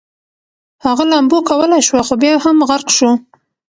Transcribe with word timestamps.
هغه 0.85 1.03
لامبو 1.11 1.37
کولی 1.49 1.81
شوه 1.87 2.01
خو 2.07 2.15
بیا 2.21 2.35
هم 2.43 2.57
غرق 2.69 2.87
شو 2.97 3.09